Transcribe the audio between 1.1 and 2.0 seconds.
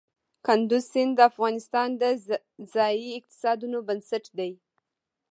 د افغانستان